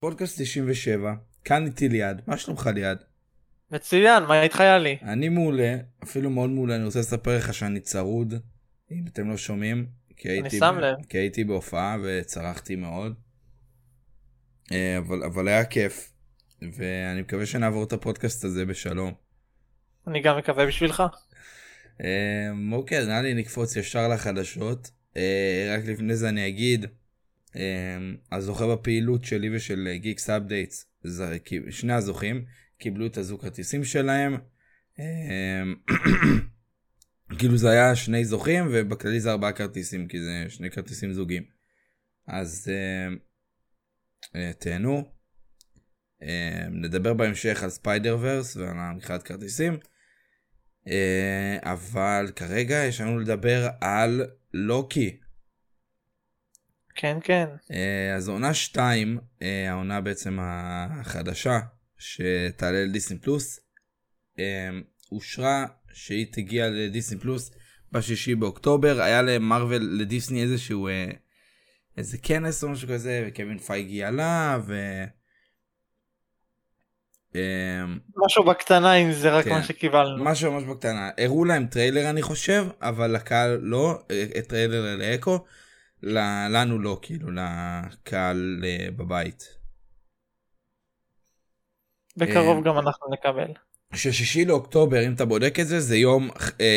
[0.00, 1.14] פודקאסט 97,
[1.44, 2.98] כאן איתי ליעד, מה שלומך ליעד?
[3.70, 4.96] מצוין, מה איתך יאלי?
[5.02, 8.34] אני מעולה, אפילו מאוד מעולה, אני רוצה לספר לך שאני צרוד,
[8.92, 9.86] אם אתם לא שומעים,
[10.16, 10.96] כי הייתי, לב.
[11.08, 13.14] כי הייתי בהופעה וצרחתי מאוד,
[14.72, 16.12] אה, אבל, אבל היה כיף,
[16.72, 19.12] ואני מקווה שנעבור את הפודקאסט הזה בשלום.
[20.06, 21.02] אני גם מקווה בשבילך.
[22.72, 24.90] אוקיי, אז נראה לי נקפוץ ישר לחדשות.
[25.16, 26.86] אה, רק לפני זה אני אגיד,
[27.56, 27.98] אה,
[28.32, 30.86] הזוכה בפעילות שלי ושל Geeks Updates,
[31.70, 32.44] שני הזוכים,
[32.78, 34.36] קיבלו את הזוג כרטיסים שלהם.
[34.98, 35.62] אה,
[37.38, 41.42] כאילו זה היה שני זוכים ובכללי זה ארבעה כרטיסים כי זה שני כרטיסים זוגים.
[42.26, 43.14] אז אה,
[44.36, 45.04] אה, תהנו.
[46.22, 49.78] אה, נדבר בהמשך על Spider-Verse ועל המכירת כרטיסים.
[50.88, 55.16] אה, אבל כרגע יש לנו לדבר על לוקי.
[56.94, 57.46] כן, כן.
[57.72, 59.18] אה, אז עונה 2,
[59.68, 61.60] העונה בעצם החדשה
[61.98, 63.60] שתעלה לדיסני פלוס,
[64.38, 64.70] אה,
[65.12, 67.50] אושרה שהיא תגיע לדיסני פלוס
[67.92, 71.10] בשישי באוקטובר, היה למרוויל לדיסני איזשהו אה,
[71.96, 74.74] איזה כנס או משהו כזה, וקווין פייגי עלה, ו...
[77.36, 77.84] אה,
[78.16, 79.50] משהו בקטנה אם זה רק כן.
[79.50, 80.24] מה שקיבלנו.
[80.24, 81.10] משהו ממש בקטנה.
[81.18, 85.38] הראו להם טריילר אני חושב, אבל לקהל לא, אה, טריילר לאקו,
[86.02, 89.56] לנו לא, כאילו, לקהל אה, בבית.
[92.16, 93.52] בקרוב אה, גם אנחנו נקבל.
[93.94, 96.30] ששישי לאוקטובר, אם אתה בודק את זה, זה יום,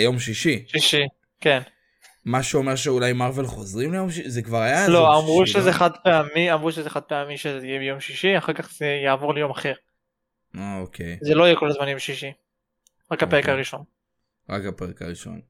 [0.03, 0.65] יום שישי.
[0.67, 1.03] שישי,
[1.41, 1.61] כן.
[2.25, 4.87] מה שאומר שאולי מארוול חוזרים ליום שישי, זה כבר היה...
[4.87, 5.73] לא, אמרו שזה לא?
[5.75, 9.51] חד פעמי, אמרו שזה חד פעמי שזה יהיה ביום שישי, אחר כך זה יעבור ליום
[9.51, 9.73] אחר.
[10.57, 12.31] אה, אוקיי, זה לא יהיה כל הזמן יום שישי.
[13.11, 13.53] רק הפרק אוקיי.
[13.53, 13.83] הראשון.
[14.49, 15.41] רק הפרק הראשון.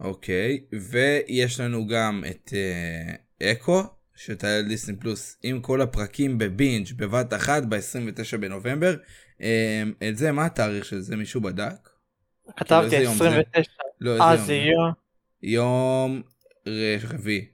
[0.00, 3.82] אוקיי, ויש לנו גם את אה, אקו,
[4.16, 8.96] שתעלה לדיסני פלוס עם כל הפרקים בבינג' בבת אחת ב-29 בנובמבר.
[9.40, 11.16] אה, את זה, מה התאריך של זה?
[11.16, 11.88] מישהו בדק?
[12.56, 13.28] כתבתי איזה יום זה?
[13.28, 13.72] 29.
[14.00, 14.92] לא, איזה אה יום?
[15.42, 16.22] יום
[17.02, 17.46] רביעי.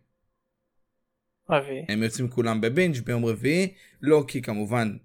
[1.50, 1.84] רביעי.
[1.88, 4.96] הם יוצאים כולם בבינג' ביום רביעי, לא כי כמובן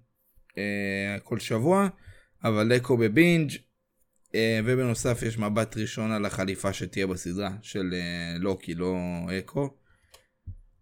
[1.24, 1.88] כל שבוע,
[2.44, 3.52] אבל אקו בבינג',
[4.34, 8.96] אה, ובנוסף יש מבט ראשון על החליפה שתהיה בסדרה של אה, לוקי, לא
[9.38, 9.70] אקו.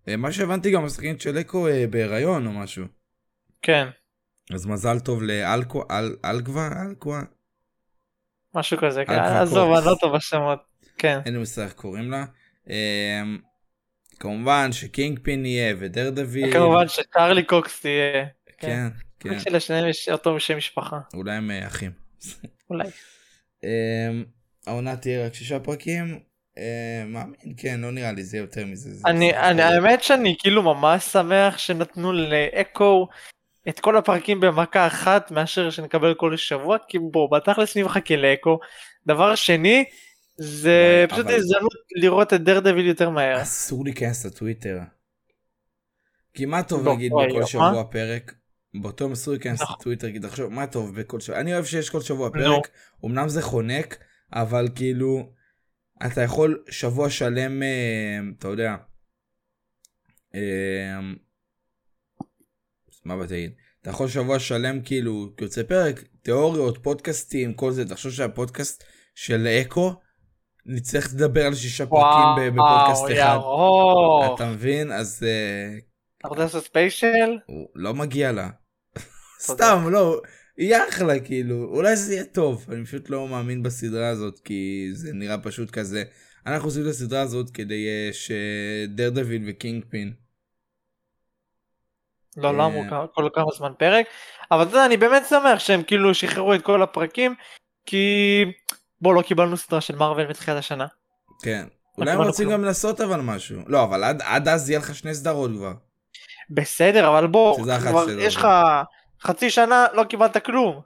[0.09, 2.85] אה, מה שהבנתי גם השחקנית של אקו אה, בהיריון או משהו.
[3.63, 3.89] כן,
[4.55, 7.23] אז מזל טוב לאלקו, אל, אלגווה, אלקווה,
[8.55, 9.05] משהו כזה.
[9.07, 9.13] כן.
[9.13, 9.73] עזוב.
[9.73, 10.59] אני לא טוב בשמות.
[10.99, 11.21] כן.
[11.25, 12.25] אין לי מושג קוראים לה.
[12.71, 13.23] אה,
[14.21, 16.53] כמובן שקינג פין יהיה ודר דביל.
[16.53, 18.27] כמובן שצ'ארלי קוקס תהיה.
[18.59, 18.89] כן,
[19.25, 20.99] כן, שלשניהם יש אותו שם משפחה.
[21.15, 21.91] אולי הם אה, אחים.
[22.71, 22.89] אולי.
[23.65, 24.25] אמ,
[24.67, 26.19] העונה תהיה רק שישה פרקים.
[26.59, 26.63] אמ,
[27.13, 28.95] מאמין, כן, לא נראה לי זה יותר מזה.
[28.95, 33.09] זה אני, אני, האמת שאני כאילו ממש שמח שנתנו לאקו
[33.69, 38.59] את כל הפרקים במכה אחת מאשר שנקבל כל שבוע כי בוא בתכלס אני מחכה לאקו.
[39.07, 39.85] דבר שני
[40.37, 43.43] זה פשוט הזדמנות לראות את דר דביל יותר מהר.
[43.43, 44.79] אסור להיכנס לטוויטר.
[46.35, 47.47] כי מה טוב לא, להגיד וואי, בכל מה?
[47.47, 48.35] שבוע פרק?
[48.75, 49.77] באותו אסור להיכנס נכון.
[49.81, 51.41] לטוויטר, כי תחשוב, מה טוב בכל שבוע?
[51.41, 52.33] אני אוהב שיש כל שבוע נו.
[52.33, 52.69] פרק,
[53.05, 53.97] אמנם זה חונק,
[54.33, 55.33] אבל כאילו,
[56.07, 58.77] אתה יכול שבוע שלם, אמ, אתה יודע,
[60.35, 61.17] אמ,
[63.05, 63.53] מה באתי להגיד?
[63.83, 68.85] אתה יכול שבוע שלם כאילו, יוצא פרק, תיאוריות, פודקאסטים, כל זה, תחשוב שהפודקאסט
[69.15, 69.95] של אקו,
[70.67, 73.39] נצטרך לדבר על שישה פרקים בפודקאסט אחד.
[74.35, 74.93] אתה מבין?
[74.93, 75.79] אז אה,
[76.19, 77.39] אתה רוצה לעשות ספיישל?
[77.75, 78.49] לא מגיע לה.
[79.41, 80.21] סתם, לא,
[80.59, 85.11] יהיה אחלה כאילו, אולי זה יהיה טוב, אני פשוט לא מאמין בסדרה הזאת, כי זה
[85.13, 86.05] נראה פשוט כזה.
[86.47, 90.13] אנחנו עושים את הסדרה הזאת כדי אה, ש Daredevil ו Kingpin.
[92.37, 92.67] לא, לא אה.
[92.67, 94.07] אמרו כמה- כל כמה זמן פרק,
[94.51, 97.35] אבל אתה יודע, אני באמת שמח שהם כאילו שחררו את כל הפרקים,
[97.87, 98.45] כי
[99.01, 100.87] בוא לא קיבלנו סדרה של מארוול מתחילת השנה.
[101.43, 101.67] כן.
[101.99, 102.51] אולי הם רוצים.
[102.51, 103.61] גם לעשות אבל משהו.
[103.67, 105.73] לא, אבל עד, עד אז יהיה לך שני סדרות כבר.
[106.51, 108.07] בסדר, אבל בוא, כבר.
[108.19, 108.47] יש לך
[109.23, 110.81] חצי שנה לא קיבלת כלום.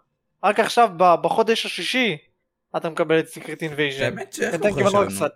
[0.45, 2.17] רק עכשיו בחודש השישי
[2.77, 4.15] אתה מקבל את Secret Invasion.
[4.15, 5.29] באמת שאיך לא חשבנו?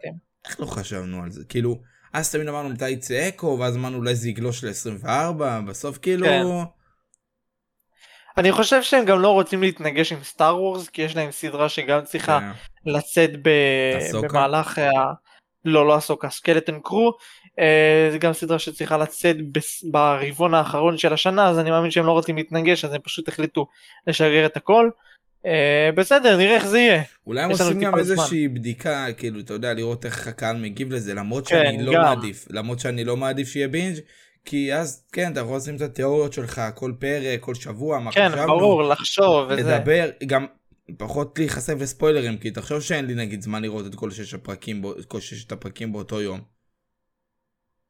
[0.44, 1.44] איך לא חשבנו על זה?
[1.48, 1.80] כאילו,
[2.12, 5.08] אז תמיד אמרנו מתי יצא אקו, ואז אמרנו אולי זה יגלוש ל-24,
[5.66, 6.26] בסוף כאילו...
[6.26, 6.42] כן.
[8.38, 12.04] אני חושב שהם גם לא רוצים להתנגש עם Star Wars, כי יש להם סדרה שגם
[12.04, 12.90] צריכה כן.
[12.90, 13.48] לצאת ב...
[14.22, 14.90] במהלך ה...
[15.64, 17.12] לא, לא Ahsoka, Skeleton Crew.
[18.12, 19.36] זה גם סדרה שצריכה לצאת.
[19.90, 23.66] ברבעון האחרון של השנה, אז אני מאמין שהם לא רוצים להתנגש, אז הם פשוט החליטו
[24.06, 24.90] לשגר את הכל.
[25.46, 27.02] אה, בסדר, נראה איך זה יהיה.
[27.26, 27.98] אולי הם עושים גם.
[27.98, 32.02] איזושהי בדיקה, כאילו, אתה יודע, לראות איך הקהל מגיב לזה, למרות כן, שאני לא גם.
[32.02, 33.96] מעדיף, למרות שאני לא מעדיף שיהיה בינג',
[34.44, 38.28] כי אז, כן, אתה יכול לשים את התיאוריות שלך כל פרק, כל שבוע, מה כן,
[38.28, 39.62] חשבנו, ברור, לחשוב וזה.
[39.62, 40.46] לדבר, גם
[40.98, 45.20] פחות להיחשף לספוילרים, כי תחשוב שאין לי נגיד זמן לראות את כל ששת הפרקים, כל
[45.20, 46.40] ששת הפרקים באותו יום.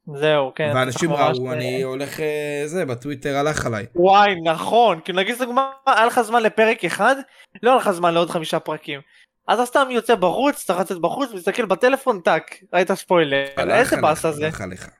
[0.07, 0.73] זהו, כן.
[0.75, 3.87] ואנשים ראו, אה, אני הולך, אה, זה, בטוויטר הלך עליי.
[3.95, 7.17] וואי, נכון, כאילו נגיד לדוגמה, היה לך זמן לפרק אחד,
[7.63, 9.01] לא היה לך זמן לעוד חמישה פרקים.
[9.49, 14.33] אז אתה סתם יוצא בחוץ, צריך לצאת בחוץ, מסתכל בטלפון, טאק, ראית ספוילר, איזה באסה
[14.33, 14.47] זה.
[14.47, 14.91] הלך עליך.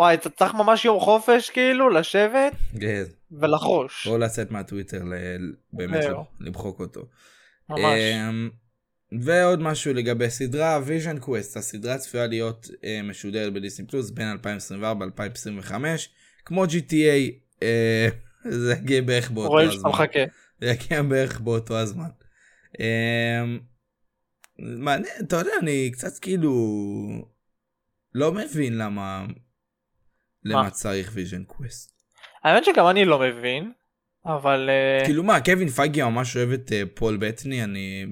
[0.00, 4.06] וואי, אתה צריך ממש יום חופש כאילו, לשבת כן, ולחוש.
[4.06, 6.04] או לצאת מהטוויטר, ל- באמת.
[6.04, 7.00] לא, למחוק אותו.
[7.68, 7.80] ממש.
[8.28, 8.50] אמ,
[9.22, 14.36] ועוד משהו לגבי סדרה, Vision Quest, הסדרה צפויה להיות אה, משודרת בדיסני פלוס בין
[15.68, 15.72] 2024-2025,
[16.44, 17.32] כמו GTA,
[17.62, 18.08] אה,
[18.48, 19.90] זה יגיע בערך באותו רואים שאתה הזמן.
[19.90, 20.20] מחכה.
[20.60, 22.08] זה יגיע בערך באותו הזמן.
[22.80, 23.58] אמ,
[24.58, 26.54] מעניין, אתה יודע, אני קצת כאילו
[28.14, 29.26] לא מבין למה,
[30.44, 31.92] למה צריך Vision Quest.
[32.44, 33.72] האמת שגם אני לא מבין,
[34.26, 38.06] אבל אה, כאילו מה, קווין פייגי ממש אוהב את אה, פול בטני, אני...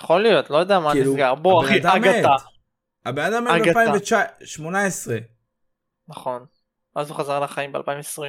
[0.00, 1.34] יכול להיות, לא יודע מה כאילו, נסגר.
[1.34, 1.78] בוא אחי.
[1.78, 2.34] Agatha.
[3.04, 3.92] הבן אדם מת אגתה.
[3.92, 5.10] ב-2018.
[6.08, 6.46] נכון.
[6.94, 8.22] אז הוא חזר לחיים ב-2020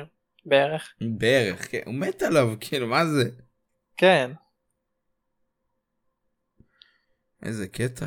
[0.46, 0.94] בערך.
[1.02, 3.30] בערך, כן, הוא מת עליו, כאילו, מה זה?
[3.98, 4.32] כן.
[7.44, 8.06] איזה קטע.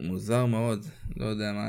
[0.00, 1.68] מוזר מאוד, לא יודע מה,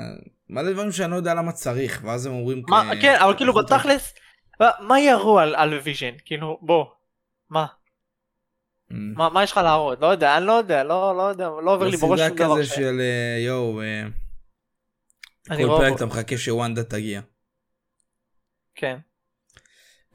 [0.50, 2.63] מלא דברים שאני לא יודע למה צריך, ואז הם אומרים...
[2.68, 4.13] מה, כ- כן, אבל כאילו בתכלס,
[4.59, 6.12] מה- מה יראו על- על ויז'ן?
[6.25, 6.86] כאילו, בוא.
[7.50, 7.65] מה?
[8.92, 8.94] Mm.
[9.15, 10.00] מה מה יש לך להראות?
[10.01, 12.53] לא יודע, אני לא יודע, לא לא יודע, לא עובר לי בראש זה שום דבר.
[12.56, 14.03] כזה ש- של אה, יואו, אה,
[15.47, 15.95] כל פרק.
[15.95, 17.21] אתה מחכה שוונדה תגיע.
[18.75, 18.97] כן.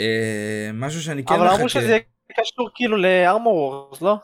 [0.01, 1.99] אה, משהו שאני כן אבל מחכה, אמרו שזה
[2.41, 4.17] קשור כאילו לארמור וורס, לא?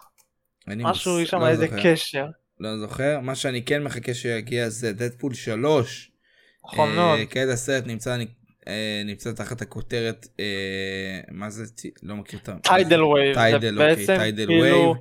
[0.66, 2.26] משהו, יש שם לא איזה קשר.
[2.60, 6.10] לא זוכר, מה שאני כן מחכה שיגיע זה דדפול 3.
[6.64, 7.18] נכון אה, מאוד.
[7.30, 8.16] כעת הסרט נמצא
[8.68, 11.64] אה, נמצא תחת הכותרת אה, מה זה
[12.02, 12.56] לא מכיר את ה...
[12.62, 14.96] Tidal Wave, זה טיידל אוקיי בעצם Tidal כאילו, Wave.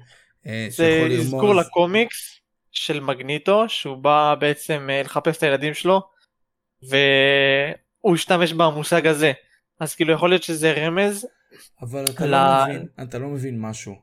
[0.48, 2.40] אה, זה שיכול אזכור לרמוז לקומיקס
[2.72, 6.02] של מגניטו, שהוא בא בעצם לחפש את הילדים שלו,
[6.84, 9.31] והוא השתמש במושג הזה.
[9.80, 11.28] אז כאילו יכול להיות שזה רמז,
[11.81, 13.96] אבל אתה ל- לא מבין אתה לא מבין משהו.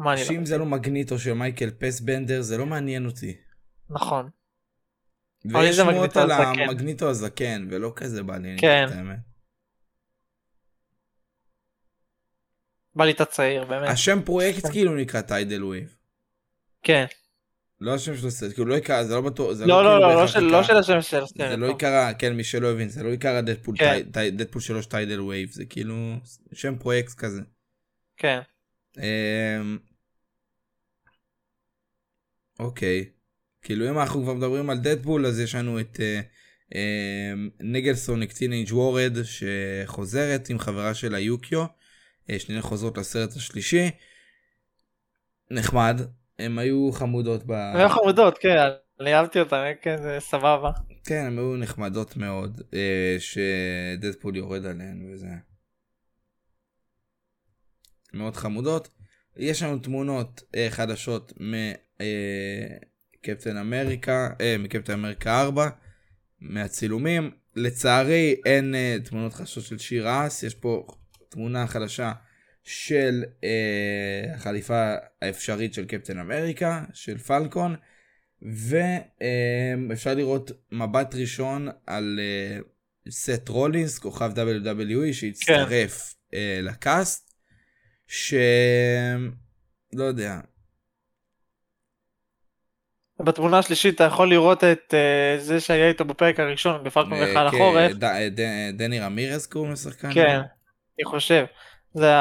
[0.00, 0.26] מה אני לא...
[0.26, 3.36] שאם זה לא מגניטו של מייקל פסבנדר זה לא מעניין אותי.
[3.90, 4.28] נכון.
[5.44, 6.30] ויש זה מגניטו על.
[6.30, 8.56] המגניטו הזקן ולא כזה בא לי.
[8.60, 8.86] כן.
[12.94, 13.88] בא לי את הצעיר באמת.
[13.88, 15.96] השם פרויקט כאילו נקרא Tidal Wave.
[16.82, 17.04] כן.
[17.80, 20.00] לא השם של הסרט, כאילו לא יקרא, זה לא בטוח, זה לא כאילו לא לא,
[20.00, 21.40] לא בהכרח של- יקרא- לא של השם של זה הסרט.
[21.58, 21.72] לא לא.
[21.72, 24.00] יקרא, כן מי שלא הבין, זה לא יקרא דדפול כן.
[24.12, 26.16] דדפול 3 Tidal Wave, זה כאילו
[26.52, 27.40] שם פרויקט כזה.
[28.16, 28.40] כן.
[32.60, 33.04] אוקיי,
[33.62, 36.20] כאילו אם אנחנו כבר מדברים על דדפול אז יש לנו את אה,
[36.74, 41.64] אמ, Negasonic Teenage Warhead שחוזרת עם חברה שלה יוקיו,
[42.30, 43.90] אה, שניהן חוזרות לסרט השלישי.
[45.50, 46.00] נחמד,
[46.38, 47.52] הם היו חמודות ב...
[47.52, 48.56] היו חמודות, כן.
[49.00, 50.70] אני אהבתי אותם, כן, זה סבבה.
[51.04, 55.26] כן, הן היו נחמדות מאוד, אה, שדדפול יורד עליהן וזה.
[58.14, 58.88] מאוד חמודות.
[59.36, 61.32] יש לנו תמונות אה, חדשות
[63.14, 65.68] מקפטן אמריקה, אה, מקפטן אמריקה 4,
[66.40, 67.30] מהצילומים.
[67.56, 70.86] לצערי אין אה, תמונות חדשות של שיר אס, יש פה
[71.28, 72.12] תמונה חדשה
[72.64, 77.76] של אה, החליפה האפשרית של קפטן אמריקה, של פלקון.
[78.42, 82.58] ואפשר לראות מבט ראשון על אה,
[83.10, 87.34] סט רולינס, כוכב WWE שהצטרף אה, לקאסט,
[88.06, 88.34] ש...
[89.92, 90.40] לא יודע,
[93.24, 97.50] בתמונה השלישית אתה יכול לראות את אה, זה שהיה איתו בפרק הראשון בפלקון אה, וחל
[97.50, 97.92] כן, החורף.
[98.02, 98.28] אה,
[98.72, 100.14] דני רמירס קוראים לשחקן?
[100.14, 100.40] כן,
[100.98, 101.44] אני חושב.
[101.94, 102.12] זה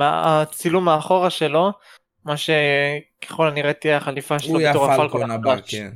[0.00, 1.72] הצילום מאחורה שלו,
[2.24, 5.56] מה שככל הנראה תהיה החליפה שלו בתור הפלקון הבא.
[5.66, 5.90] כן.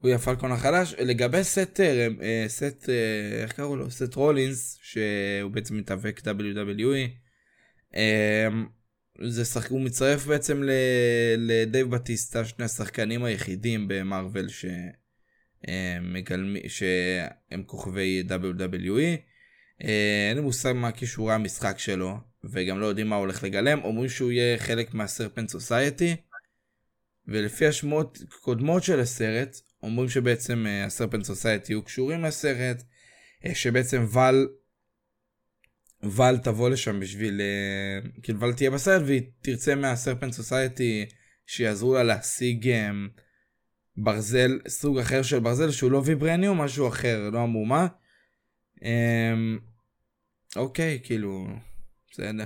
[0.00, 0.94] הוא יהיה הפלקון החדש.
[0.98, 3.90] לגבי סט, אה, אה, סט, אה, איך קראו לו?
[3.90, 7.10] סט רולינס, שהוא בעצם מתאבק WWE.
[9.22, 9.70] אה, זה שחק...
[9.70, 10.70] הוא מצטרף בעצם ל-
[11.38, 14.46] לדייב בטיסטה, שני השחקנים היחידים במארוול
[15.68, 16.60] שמגלמי...
[16.68, 19.16] שהם כוכבי WWE.
[19.84, 23.80] אה, אין לי מושג מה כישורי המשחק שלו, וגם לא יודעים מה הוא הולך לגלם.
[23.84, 26.16] אומרים שהוא יהיה חלק מהסרפנט סוסייטי,
[27.28, 32.82] ולפי השמועות קודמות של הסרט, אומרים שבעצם אה, הסרפנט סוסייטי יהיו קשורים לסרט,
[33.46, 34.48] אה, שבעצם ואל
[36.02, 41.06] ואל תבוא לשם בשביל, אה, כאילו ואל תהיה בסרט והיא תרצה מהסרפנט סוסייטי
[41.46, 42.90] שיעזרו לה להשיג אה,
[43.96, 47.86] ברזל, סוג אחר של ברזל שהוא לא ויברניום, משהו אחר, לא אמרו מה.
[48.84, 49.32] אה,
[50.56, 51.46] אוקיי, כאילו,
[52.10, 52.44] בסדר.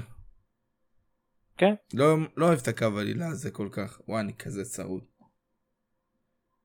[1.56, 1.74] כן.
[1.94, 5.04] לא, לא אוהב את הקו עלילה הזה כל כך, וואי אני כזה צרוד.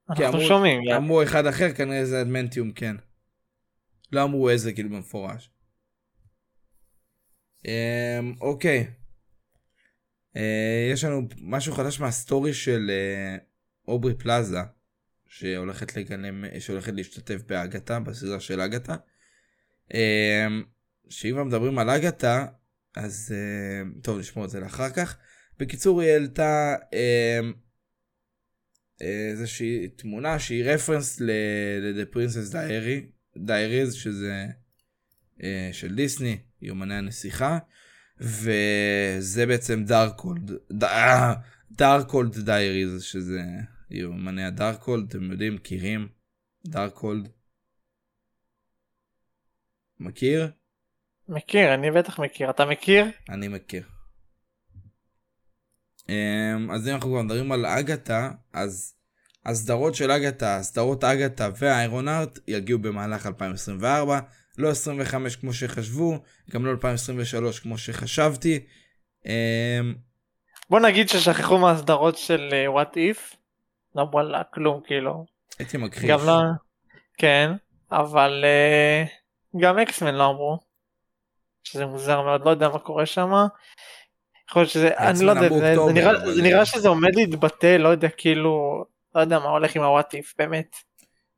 [0.10, 0.82] אנחנו אמרו- שומעים.
[0.90, 1.04] גם.
[1.04, 2.96] אמרו אחד אחר, כנראה זה אדמנטיום כן.
[4.12, 5.52] לא אמרו איזה כאילו במפורש.
[7.66, 8.88] אמ, אוקיי.
[10.36, 13.38] אה, יש לנו משהו חדש מהסטורי של אה,
[13.88, 14.60] אוברי פלאזה,
[15.28, 18.96] שהולכת לגלם, שהולכת להשתתף באגתה, בסדרה של אגתה.
[19.94, 20.64] אמ,
[21.10, 22.46] שאם כבר מדברים על אגתה,
[22.96, 25.18] אז אה, טוב, נשמור את זה לאחר כך.
[25.60, 27.54] בקיצור, היא העלתה אמ,
[29.02, 34.46] איזושהי תמונה שהיא רפרנס ל-The Princess Diary, Diaries, שזה
[35.72, 37.58] של דיסני, יומני הנסיכה,
[38.18, 40.52] וזה בעצם דארקולד,
[41.72, 43.42] דארקולד דייריז, שזה
[43.92, 46.08] יומני הדארקולד, אתם יודעים, מכירים,
[46.68, 47.30] דארקולד.
[50.00, 50.52] מכיר?
[51.30, 52.50] מכיר, אני בטח מכיר.
[52.50, 53.06] אתה מכיר?
[53.30, 53.84] אני מכיר.
[56.10, 58.96] אמ, אז אם אנחנו כבר מדברים על אגתה, אז
[59.46, 64.20] הסדרות של אגתה, סדרות אגתה והאיירון ארט יגיעו במהלך 2024,
[64.60, 66.18] לא 25 כמו שחשבו,
[66.52, 68.60] גם לא 2023 כמו שחשבתי.
[69.26, 69.32] אמ,
[70.70, 73.36] בוא נגיד ששכחו מהסדרות של אה, what if.
[73.96, 75.26] לא וואלה כלום כאילו.
[75.60, 76.10] הייתי מכחיש.
[76.10, 76.34] גם לא...
[77.18, 77.52] כן.
[77.92, 79.04] אבל אה,
[79.62, 80.60] גם אקסמן לא אמרו.
[81.64, 83.30] שזה מוזר מאוד לא יודע מה קורה שם.
[84.50, 88.84] יכול להיות שזה אני לא יודע זה- נראה- אה, שזה עומד להתבטא לא יודע כאילו
[89.16, 90.76] לא יודע מה הולך עם ה-what if באמת.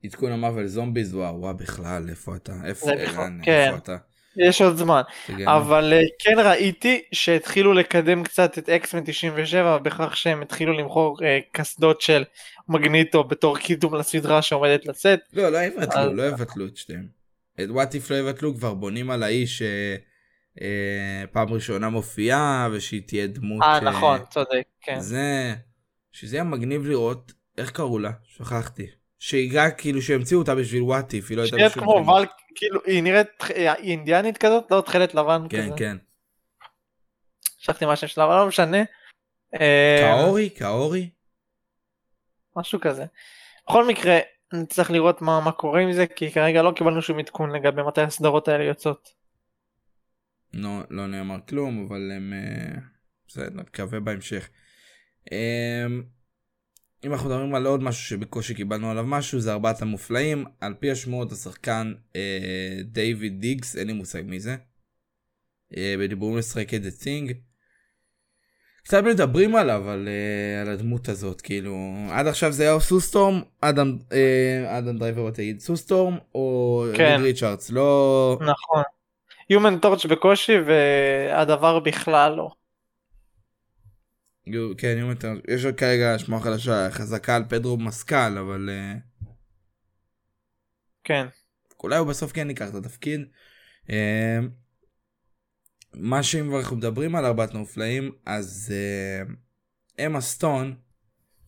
[0.04, 2.54] עדכון המאבל זומביז, וואו, וואו, בכלל, איפה אתה?
[2.66, 3.40] איפה זה בכלל, ערן?
[3.44, 3.66] כן.
[3.68, 3.98] איפה אתה?
[4.38, 5.02] יש עוד זמן.
[5.46, 11.40] אבל אה, כן ראיתי שהתחילו לקדם קצת את אקסמן 97 בכך שהם התחילו למכור אה,
[11.52, 12.24] קסדות של
[12.70, 15.20] מגניטו בתור קידום לסדרה שעומדת לצאת.
[15.34, 17.08] לא, לא יבטלו, לא יבטלו את שתיהם.
[17.62, 19.62] את וואט איף לא יבטלו, כבר בונים על האיש
[20.58, 23.62] שפעם ראשונה מופיעה, ושהיא תהיה דמות...
[23.62, 25.00] אה אה, נכון צודק כן.
[25.00, 25.54] זה...
[26.12, 28.12] שזה היה מגניב לראות, איך קראו לה?
[28.24, 28.88] שכחתי.
[29.22, 32.14] שהיא רק כאילו שהמציאו אותה בשביל וואט איף, היא לא הייתה שנראית בשום כמו.
[32.14, 32.26] ואל
[32.56, 35.78] כאילו היא נראית אה, היא אינדיאנית כזאת לא תכלת לבן כן, כזה.
[35.78, 35.98] כן.
[37.58, 38.78] שכחתי מה השם שלה אבל לא משנה.
[39.60, 40.50] אה, קאורי?
[40.50, 41.10] קאורי?
[42.56, 43.06] משהו כזה.
[43.68, 44.20] בכל מקרה
[44.54, 48.02] נצטרך לראות מה מה קורה עם זה כי כרגע לא קיבלנו שום עדכון לגבי מתי
[48.02, 49.14] הסדרות האלה יוצאות.
[50.54, 52.34] לא, לא נאמר כלום, אבל הם...
[52.34, 52.80] אה,
[53.28, 54.50] בסדר, נקווה בהמשך.
[55.32, 56.04] אמ,
[57.06, 60.46] אם אנחנו מדברים על עוד משהו שבקושי קיבלנו עליו משהו, זה ארבעת המופלאים.
[60.62, 64.56] על פי השמועות, השחקן אה, דיוויד דיגס, אין לי מושג מי זה.
[65.78, 67.34] אה, בדיבורים לשחק את The Thing.
[68.84, 71.76] קצת מדברים עליו, על, אה, על הדמות הזאת, כאילו,
[72.12, 77.16] עד עכשיו זה היה סו סטורם, אדם, אה, אדם דרייבר תגיד סו סטורם, או כן.
[77.18, 78.40] ריד ריצ'רדס, לא...
[78.42, 78.84] נכון.
[79.54, 82.50] Human Torch בקושי והדבר בכלל לא.
[84.48, 88.94] יו- כן, יותר, יש עוד כרגע שמועה חדשה חזקה על פדרו מסקל, אבל אה,
[91.04, 91.26] כן.
[91.84, 93.22] אולי הוא בסוף כן ייקח את התפקיד.
[93.90, 94.40] אה,
[95.94, 98.74] מה שאם כבר אנחנו מדברים על ארבעת המופלאים, אז
[100.06, 100.76] אמה סטון,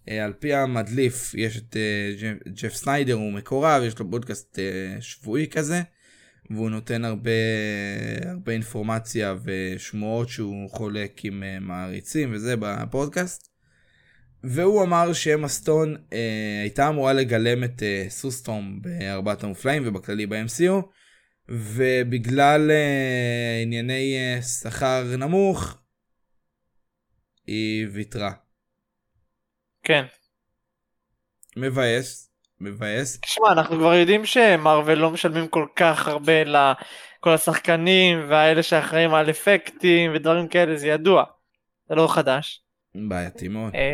[0.09, 1.77] אה, על פי המדליף, יש את
[2.47, 5.81] ג'ף- סניידר, הוא מקורב, יש לו פודקאסט אה, שבועי כזה,
[6.49, 7.31] והוא נותן הרבה,
[8.25, 13.53] הרבה אינפורמציה ושמועות שהוא חולק עם אה, מעריצים וזה בפודקאסט.
[14.43, 20.85] והוא אמר שאמה סטון אה, הייתה אמורה לגלם את אה, סוסטום בארבעת המופלאים ובכללי ב-MCU,
[21.49, 25.77] ובגלל אה, ענייני אה, שכר נמוך,
[27.47, 28.31] היא ויתרה.
[29.83, 30.03] כן.
[31.57, 32.32] מבאס,
[32.63, 33.19] מבאס.
[33.19, 39.29] תשמע אנחנו כבר יודעים שמרוויל לא משלמים כל כך הרבה לכל השחקנים והאלה שאחראים על
[39.29, 41.23] אפקטים ודברים כאלה זה ידוע.
[41.89, 42.63] זה לא חדש.
[42.95, 43.75] בעייתי מאוד.
[43.75, 43.91] אה,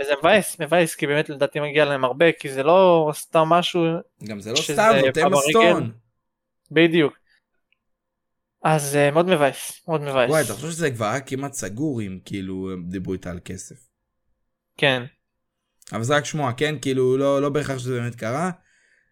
[0.00, 3.84] וזה מבאס מבאס כי באמת לדעתי מגיע להם הרבה כי זה לא סתם משהו
[4.24, 5.36] גם זה לא סתם, זאת אמה.
[5.50, 5.92] סטון.
[6.70, 7.14] בדיוק.
[8.62, 10.30] אז אה, מאוד מבאס, מאוד מבאס.
[10.30, 13.76] וואי, אתה חושב שזה כבר היה כמעט סגור אם כאילו דיברו איתה על כסף.
[14.76, 15.02] כן.
[15.92, 16.74] אבל זה רק שמועה, כן?
[16.82, 18.50] כאילו, לא, לא בהכרח שזה באמת קרה.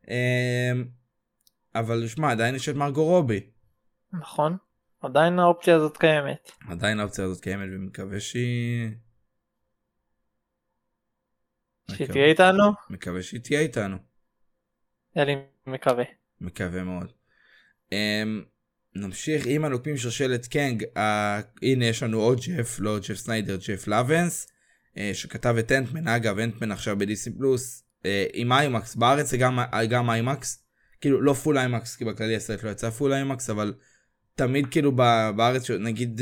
[0.09, 0.85] אמ,
[1.75, 3.41] אבל שמע, עדיין יש את מרגו רובי.
[4.13, 4.57] נכון.
[5.01, 6.51] עדיין האופציה הזאת קיימת.
[6.69, 8.91] עדיין האופציה הזאת קיימת ומקווה שהיא...
[11.91, 12.63] שהיא תהיה איתנו?
[12.91, 13.97] מקווה שהיא תהיה איתנו.
[15.17, 16.05] אני מקווה.
[16.41, 17.13] מקווה מאוד.
[17.91, 17.93] Um,
[18.95, 20.99] נמשיך עם הנוקמים שושלת קנג, uh,
[21.63, 24.49] הנה יש לנו עוד ג'ף, לא ג'ף סניידר, ג'ף לאבנס,
[25.13, 30.11] שכתב את אנטמן, אגב אנטמן עכשיו בדיסני פלוס, אה, עם איימקס, בארץ זה גם, גם
[30.11, 30.65] איימקס,
[31.01, 33.75] כאילו לא full איימקס, כי בכללי הסרט לא יצא full איימקס, אבל
[34.35, 34.93] תמיד כאילו
[35.37, 36.21] בארץ, נגיד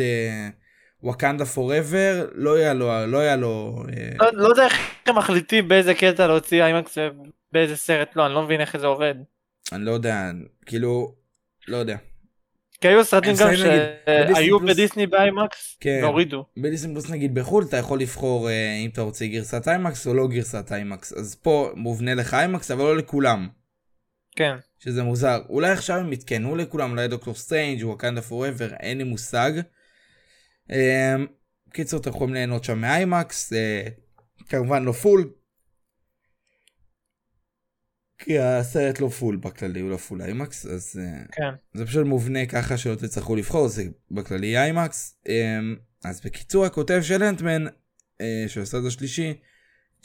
[1.02, 4.75] Wakanda Forever, לא היה לו, לא היה לו, אה, לא- לא יודע איך
[5.06, 9.14] הם מחליטים באיזה קטע להוציא איימקס ובאיזה סרט לא, אני לא מבין איך זה עובד.
[9.72, 10.30] אני לא יודע,
[10.66, 11.14] כאילו,
[11.68, 11.96] לא יודע.
[12.80, 16.00] כי היו סרטים גם שהיו בדיסני באיימקס כן.
[16.02, 16.44] והורידו.
[16.56, 20.28] בדיסני פלוס נגיד בחו"ל אתה יכול לבחור אה, אם אתה רוצה גרסת איימקס או לא
[20.28, 23.49] גרסת איימקס אז פה מובנה לך איימקס אבל לא לכולם
[24.37, 24.56] כן.
[24.78, 29.52] שזה מוזר אולי עכשיו הם יתקנו לכולם אולי דוקטור סטרנג' Wakanda Forever אין לי מושג.
[30.70, 31.16] אה,
[31.73, 33.82] קיצור אתם יכולים ליהנות שם מאיימקס אה,
[34.49, 35.30] כמובן לא full.
[38.18, 41.54] כי הסרט לא full בכללי הוא לא full איימקס אז אה, כן.
[41.75, 45.18] זה פשוט מובנה ככה שלא תצטרכו לבחור, זה בכללי איימקס.
[45.28, 47.64] אמ, אז בקיצור, הכותב של אנטמן,
[48.20, 49.34] אה, של הסרט השלישי,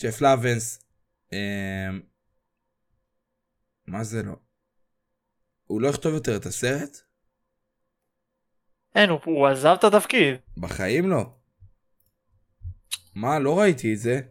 [0.01, 0.79] ג'ף לאבנס,
[1.33, 1.37] אמ,
[3.87, 4.33] מה זה לא?
[5.67, 6.97] הוא לא יכתוב יותר את הסרט?
[8.95, 10.35] אין, הוא- הוא עזב את התפקיד.
[10.57, 11.25] בחיים לא.
[13.15, 14.21] מה, לא ראיתי את זה.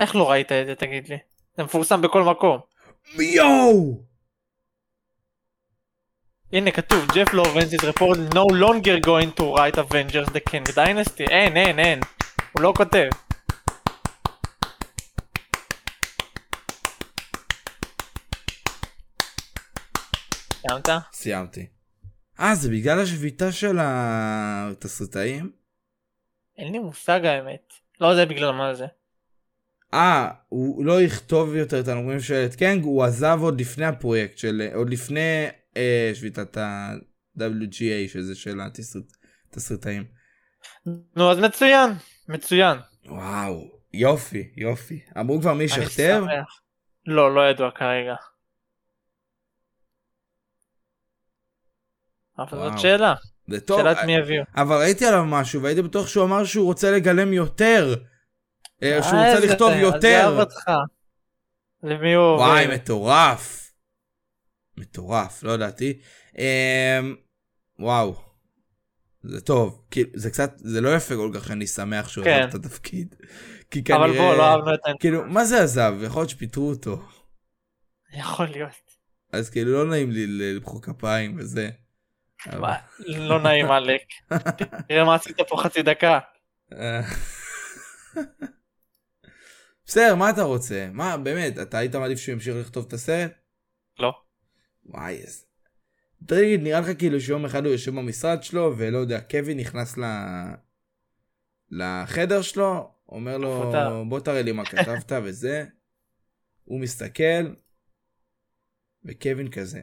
[0.00, 1.16] איך לא ראית את זה תגיד לי?
[1.56, 2.58] זה מפורסם בכל מקום.
[3.12, 4.04] יואו!
[6.52, 11.30] הנה כתוב ג'ף לורנס is reported no longer going to write Avengers the King Dynasty
[11.30, 12.00] אין אין אין
[12.52, 13.08] הוא לא כותב
[20.66, 20.88] סיימת?
[21.12, 21.66] סיימתי.
[22.40, 25.52] אה, זה בגלל השביתה של התסריטאים?
[26.58, 28.86] אין לי מושג האמת לא יודע בגלל מה זה
[29.94, 34.38] אה, הוא לא יכתוב יותר את הנוגעים של את קנג, הוא עזב עוד לפני הפרויקט
[34.38, 39.16] של, עוד לפני אה, שביתת ה-WGA, שזה של התסריט-
[39.50, 40.04] התסריטאים.
[41.16, 41.90] נו אז מצוין
[42.28, 45.00] מצוין וואו, יופי, יופי.
[45.20, 46.22] אמרו כבר מי שכתב?
[47.06, 48.14] לא לא ידוע כרגע
[52.38, 52.70] אבל וואו.
[52.70, 53.14] זאת שאלה
[53.50, 56.90] זה טוב, שאלת מי יביאו אבל ראיתי עליו משהו והייתי בטוח שהוא אמר שהוא רוצה
[56.90, 57.94] לגלם יותר.
[58.82, 60.36] אה, שהוא רוצה לכתוב יותר.
[60.40, 60.70] אותך.
[61.82, 62.42] למי הוא עובד?
[62.42, 63.72] וואי, מטורף.
[64.76, 65.98] מטורף, לא ידעתי.
[66.38, 67.14] אמ,
[67.78, 68.14] וואו.
[69.22, 72.42] זה טוב, כאילו, זה קצת, זה לא יפה כל כך שאני שמח שהוא כן.
[72.42, 73.14] עזב את התפקיד.
[73.70, 74.90] כי כנראה, אבל בוא לא אהבנו את ה...
[75.00, 75.94] כאילו, מה זה עזב?
[76.02, 77.02] יכול להיות שפיטרו אותו.
[78.12, 78.70] יכול להיות.
[79.32, 81.70] אז כאילו לא נעים לי למחוא כפיים וזה.
[82.46, 82.72] אבל-
[83.06, 84.02] לא נעים עלק.
[84.88, 86.18] תראה מה עשית פה חצי דקה.
[89.86, 90.88] בסדר, מה אתה רוצה?
[90.92, 93.32] מה, באמת, אתה היית מעדיף שהוא ימשיך לכתוב את הסרט?
[93.98, 94.12] לא.
[94.86, 95.44] וואי, איזה...
[96.26, 100.04] תגיד, נראה לך כאילו שיום אחד הוא יושב במשרד שלו, ולא יודע, קווין נכנס ל...
[101.70, 103.72] לחדר שלו, אומר לו.
[104.08, 105.64] בוא תראה לי מה כתבת וזה.
[106.64, 107.54] הוא מסתכל,
[109.04, 109.80] וקווין כזה,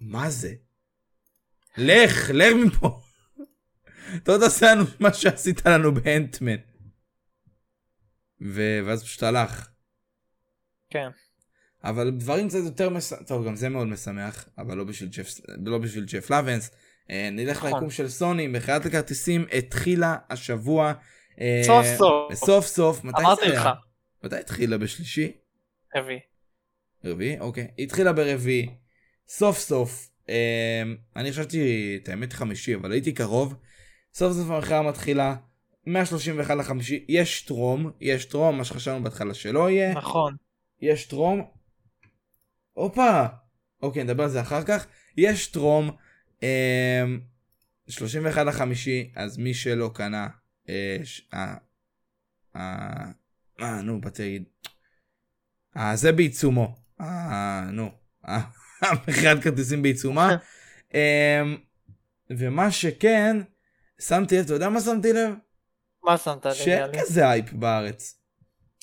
[0.00, 0.54] מה זה?
[1.76, 3.00] לך, לך מפה.
[4.16, 6.56] אתה לא תעשה לנו מה שעשית לנו באנטמן.
[8.40, 8.80] ו...
[8.86, 9.68] ואז פשוט הלך.
[10.90, 11.08] כן.
[11.84, 13.12] אבל דברים קצת יותר מש...
[13.26, 15.28] טוב, גם זה מאוד משמח, אבל לא בשביל ג'ף,
[15.64, 16.70] לא בשביל ג'ף לאבנס.
[17.10, 17.72] אה, נלך נכון.
[17.72, 20.92] ליקום של סוני, מכירת הכרטיסים התחילה השבוע.
[21.40, 22.34] אה, סוף סוף.
[22.34, 23.04] סוף סוף.
[23.04, 23.46] מתי אמרתי?
[23.48, 23.68] לך.
[24.24, 24.78] מתי התחילה?
[24.78, 25.32] בשלישי?
[25.94, 26.18] הביא.
[27.04, 27.38] רביעי?
[27.40, 27.68] אוקיי.
[27.76, 28.68] היא התחילה ברביעי.
[29.28, 30.10] סוף סוף.
[30.28, 30.82] אה,
[31.16, 33.54] אני חשבתי, את האמת חמישי, אבל הייתי קרוב.
[34.14, 35.36] סוף סוף המכירה מתחילה.
[35.86, 37.04] 131 לחמישי.
[37.08, 39.94] יש טרום, יש טרום, מה שחשבנו בהתחלה שלא יהיה.
[39.94, 40.36] נכון.
[40.80, 41.50] יש טרום.
[42.72, 43.26] הופה!
[43.82, 44.86] אוקיי, נדבר על זה אחר כך.
[45.16, 45.90] יש טרום.
[46.42, 47.20] אמ,
[47.88, 50.28] 31 לחמישי, אז מי שלא קנה,
[50.68, 51.54] אה, ש- אה,
[52.56, 53.04] אה,
[53.60, 54.44] אה, נו, להגיד.
[55.76, 56.76] אה, זה בעיצומו.
[57.00, 57.90] אה, נו.
[58.28, 58.40] אה,
[59.08, 60.36] מכירת כרטיסים בעיצומה.
[60.94, 61.56] אמ,
[62.30, 63.36] ומה שכן,
[64.00, 65.34] שמתי לב, אתה יודע מה שמתי לב?
[66.06, 66.54] מה שמת לי?
[66.54, 67.00] שאין?
[67.00, 68.20] כזה הייפ בארץ.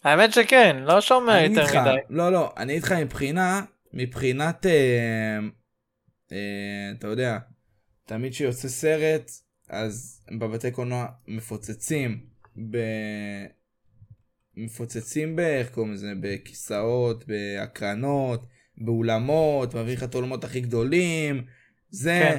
[0.04, 1.96] האמת שכן, לא שומע יותר איתך, מדי.
[2.10, 3.62] לא לא, אני איתך מבחינה,
[3.94, 5.40] מבחינת, אה,
[6.32, 7.38] אה, אתה יודע,
[8.06, 9.32] תמיד כשיוצא סרט,
[9.70, 12.26] אז בבתי קולנוע מפוצצים
[12.70, 12.78] ב...
[14.58, 15.40] מפוצצים ב...
[15.40, 16.14] איך קוראים לזה?
[16.22, 18.46] בכיסאות, בהקרנות,
[18.78, 21.46] באולמות, מביא לך את האולמות הכי גדולים.
[21.90, 22.38] זה, כן.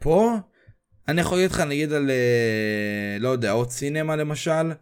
[0.00, 0.36] פה,
[1.08, 4.72] אני יכול להגיד לך, נגיד על, אה, לא יודע, עוד סינמה למשל,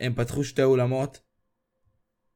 [0.00, 1.20] הם פתחו שתי אולמות,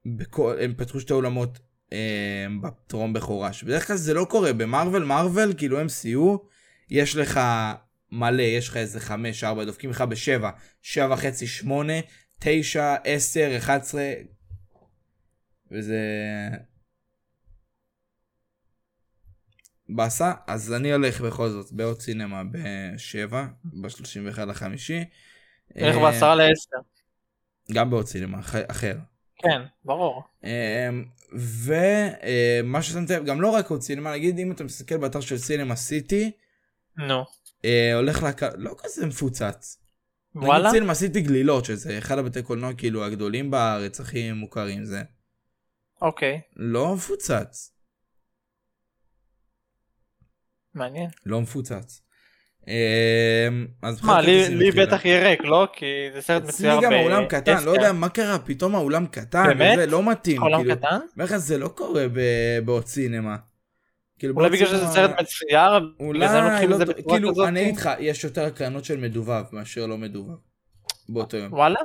[0.06, 1.58] בכל, הם פתחו שתי אולמות
[1.92, 6.38] אה, בטרום בכורה, שבדרך כלל זה לא קורה, במרוויל, מרוויל, כאילו MCU,
[6.90, 7.40] יש לך
[8.12, 10.50] מלא, יש לך איזה חמש, ארבע, דופקים לך בשבע,
[10.82, 11.92] שבע וחצי, שמונה,
[12.38, 14.12] תשע, עשר, אחד עשרה,
[15.70, 15.98] וזה...
[19.96, 25.04] באסה, אז אני הולך בכל זאת בעוד סינמה בשבע, ב-31 לחמישי.
[25.74, 26.76] איך אה, בעשרה לעשר.
[27.72, 28.96] גם בעוד סינמה אח- אחר.
[29.38, 30.22] כן, ברור.
[31.32, 35.76] ומה ששמתי לב, גם לא רק עוד סינמה, נגיד אם אתה מסתכל באתר של סינמה
[35.76, 36.30] סיטי,
[36.96, 37.24] נו.
[37.64, 38.42] אה, הולך לק...
[38.42, 39.78] לא כזה מפוצץ.
[40.34, 40.58] וואלה?
[40.68, 45.02] נגיד סינמה סיטי גלילות, שזה אחד הבתי קולנוע כאילו הגדולים בארץ, הכי מוכרים זה.
[46.02, 47.71] אוקיי, לא מפוצץ.
[50.74, 51.10] מעניין.
[51.26, 52.02] לא מפוצץ.
[52.68, 53.48] אה,
[53.82, 54.70] אז מה, לי לי.
[54.70, 55.68] בטח יהיה ריק, לא?
[55.72, 57.70] כי זה סרט אצלי מצויר גם האולם קטן, לא.
[57.70, 59.78] יודע מה קרה, פתאום האולם קטן, באמת?
[59.78, 60.42] וזה לא מתאים.
[60.42, 61.26] העולם כאילו, קטן?
[61.28, 62.06] כלל זה לא קורה
[62.64, 63.36] בעוד סינמה.
[64.18, 67.46] כאילו, אולי בגלל שזה סרט מצויר, זה אולי, לא, זה בצורה כאילו?
[67.46, 70.34] אני אגיד לך, יש יותר הקרנות של מדובב מאשר לא מדובב.
[71.08, 71.52] באותו יום.
[71.52, 71.80] וואלה?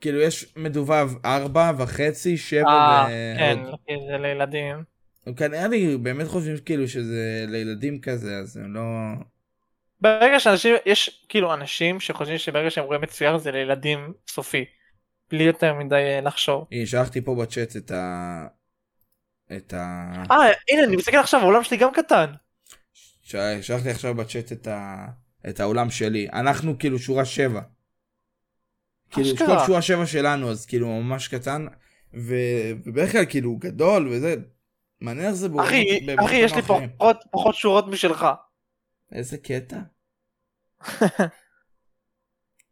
[0.00, 3.34] כאילו, יש מדובב ארבע וחצי, שבע אה.
[3.38, 4.95] כן, כי זה לילדים.
[5.26, 8.82] הם כנראה לי באמת חושבים כאילו שזה לילדים כזה, אז הם לא...
[10.00, 14.64] ברגע שאנשים, יש כאילו אנשים שחושבים שברגע שהם רואים מצויר זה לילדים סופי.
[15.30, 16.66] בלי יותר מדי אה, לחשוב.
[16.72, 18.46] הנה, שלחתי פה בצ'אט את ה...
[19.56, 20.12] את ה...
[20.30, 20.36] אה,
[20.70, 22.32] הנה, אני מסתכל עכשיו, העולם שלי גם קטן.
[23.22, 25.06] שלחתי עכשיו בצ'אט את, ה...
[25.48, 26.28] את האולם שלי.
[26.32, 27.60] אנחנו כאילו שורה שבע.
[29.10, 29.58] כאילו, אשכרה.
[29.60, 31.66] כל שורה שבע שלנו, אז כאילו ממש קטן.
[32.14, 34.34] ובדרך כלל כאילו גדול וזה.
[35.00, 36.62] מעניין איך זה באולמות- אחי, אחי, יש לי.
[36.62, 38.26] פחות פחות שורות משלך.
[39.12, 39.78] איזה קטע.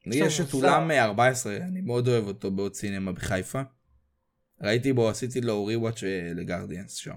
[0.06, 0.54] לי יש את.
[0.54, 3.62] אולם 14, אני מאוד אוהב אותו בעוד סינמה בחיפה.
[4.60, 6.02] ראיתי בו, עשיתי לו ריוואץ'
[6.34, 7.14] לגרדיאנס שם.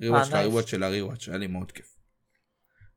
[0.00, 0.34] ריוואץ' nice.
[0.34, 1.96] לריוואץ' של הריוואץ', היה לי מאוד כיף.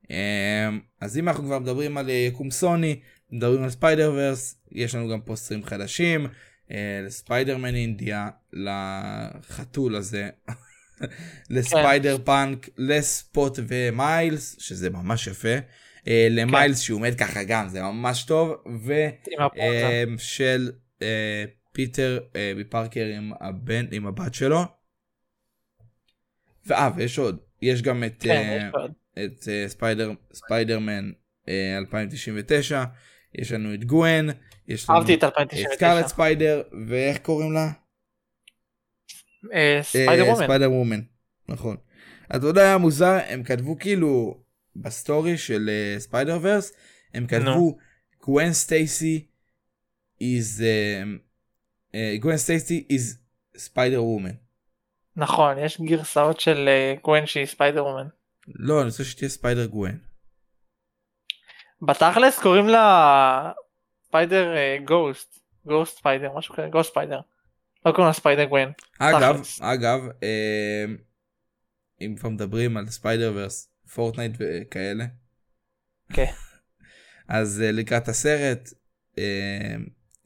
[0.09, 2.99] אמ, אז אם אנחנו כבר מדברים על אה, יקום סוני,
[3.31, 6.27] מדברים על Spider-Verse, יש לנו גם פוסטרים חדשים,
[6.71, 10.29] אה, לספיידרמן אינדיה, לחתול הזה,
[11.49, 15.55] לספיידר פאנק, לספוט ומיילס, שזה ממש יפה,
[16.07, 18.93] אה, למיילס שהוא עומד ככה גם, זה ממש טוב, ו...
[19.31, 20.03] עם הפוזה.
[20.07, 24.63] אמ, של אה, פיטר אה, מפארקר עם הבן עם הבת שלו.
[26.65, 28.91] ואה ויש עוד יש גם את כן, אה, עוד.
[29.13, 31.11] את אה, ספיידר ספיידרמן
[31.49, 32.83] אה, 2099
[33.35, 34.29] יש לנו את גווין
[34.67, 36.07] יש לנו את 2099.
[36.07, 37.71] ספיידר ואיך קוראים לה?
[39.53, 40.73] אה, אה, ספיידר וומן.
[40.73, 41.01] וומן
[41.49, 41.77] נכון.
[42.35, 44.37] אתה יודע היה מוזר הם כתבו כאילו
[44.75, 46.73] בסטורי של אה, Spider-Verse
[47.13, 47.77] הם כתבו
[48.23, 49.27] גווין סטייסי
[50.23, 50.63] is
[52.19, 53.17] גווין סטייסי is
[53.57, 54.35] ספיידר וומן.
[55.15, 58.07] נכון, יש גרסאות של אה, גווין שהיא ספיידר וומן.
[58.47, 59.99] לא אני רוצה שתהיה ספיידר גווין.
[61.81, 63.51] בתכלס קוראים לה
[64.07, 65.39] ספיידר אה, גוסט.
[65.65, 67.19] גוסט ספיידר, משהו כזה, גוסט ספיידר.
[67.85, 68.69] לא קוראים לה ספיידר גווין.
[68.99, 69.41] אגב.
[69.61, 70.85] אגב אה,
[72.01, 75.05] אם כבר מדברים על Spider-Verse פורטנייט וכאלה.
[76.13, 76.31] כן.
[77.27, 78.69] אז אה, לקראת הסרט
[79.17, 79.75] אה,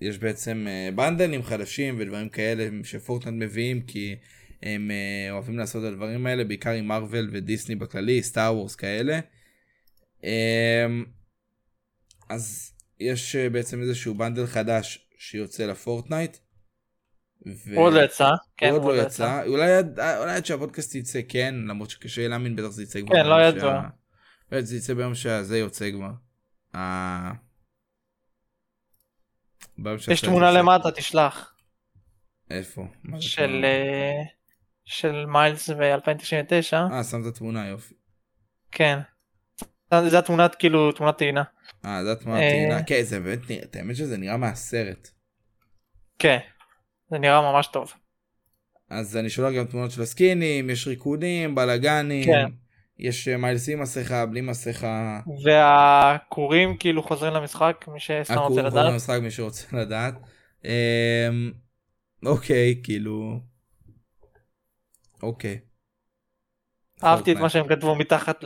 [0.01, 4.15] יש בעצם אה, בנדלים חדשים ודברים כאלה שפורטנייט מביאים כי
[4.63, 9.19] הם אה, אוהבים לעשות את הדברים האלה בעיקר עם מארוול ודיסני בכללי Star Wars כאלה.
[10.23, 10.85] אה,
[12.29, 16.37] אז יש אה, בעצם איזשהו bundle חדש שיוצא לפורטנייט.
[17.47, 18.29] ו- עוד לא יצא.
[18.57, 22.67] כן, עוד לא יצא, אולי עד- אולי עד שהפודקאסט יצא כן, למרות שקשה להאמין בטח
[22.67, 23.15] זה יצא כבר.
[23.15, 23.61] כן, לא ידוע.
[23.81, 23.89] שה-
[24.51, 26.11] בטח זה יצא ביום שזה יוצא כבר.
[26.77, 27.31] ה-
[29.77, 30.59] ביום יש תמונה יוצא.
[30.59, 31.53] למטה, תשלח.
[32.51, 32.87] איפה?
[33.19, 33.61] של?
[33.65, 34.21] אה,
[34.85, 36.73] של מיילס ב-2099.
[36.93, 37.93] אה, שמת תמונה יופי.
[38.71, 38.99] כן.
[40.09, 41.43] זה התמונת כאילו תמונת טעינה.
[41.85, 42.49] אה, זה התמונה אה.
[42.49, 42.83] טעינה.
[42.83, 43.39] כן, זה באמת
[43.75, 45.09] האמת שזה נראה מהסרט.
[46.19, 46.37] כן.
[47.09, 47.93] זה נראה ממש טוב.
[48.89, 52.25] אז אני שולח גם תמונות של הסקינים, יש ריקודים, בלאגנים.
[52.25, 52.49] כן.
[52.99, 55.19] יש אה, מיילס עם מסכה, בלי מסכה.
[55.43, 58.91] והכורים כאילו חוזרים למשחק מי שסתם רוצה לדעת.
[58.91, 60.13] במשחק מי שרוצה לדעת.
[60.65, 61.51] אמ,
[62.25, 63.39] אוקיי, כאילו...
[65.23, 65.59] אוקיי.
[67.03, 67.39] אהבתי את פורטנייט.
[67.39, 68.43] מה שהם כתבו מתחת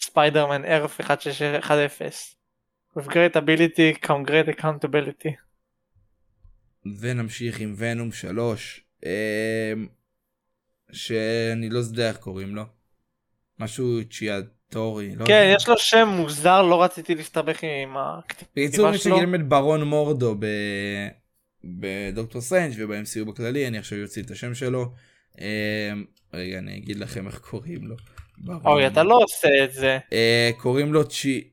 [0.00, 2.06] ספיידרמן Earth 1610.
[2.96, 5.49] With great ability come great accountability.
[7.00, 9.10] ונמשיך עם Venom 3, אמ,
[10.92, 12.62] שאני לא יודע איך קוראים לו.
[13.58, 15.54] משהו צ'יאטורי, לא כן, יודע.
[15.56, 19.16] יש לו שם מוזר, לא רציתי להסתבך עם הכתיבה בקיצור, מי שלו.
[19.16, 20.46] שגילם את ברון מורדו ב...
[21.64, 24.92] בדוקטור סטרנג' וב-MCU בכללי, אני עכשיו אוציא את השם שלו.
[25.38, 25.44] אמ,
[26.34, 27.96] רגע, אני אגיד לכם איך קוראים לו.
[28.64, 29.98] אוי, אתה לא עושה את זה.
[30.12, 31.50] אה, קוראים לו צ'י...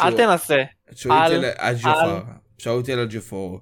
[0.00, 0.56] אל תנסה.
[0.94, 2.22] צ'ואיטל אל- אג'ופר.
[2.58, 3.60] שאוטל אג'ופור.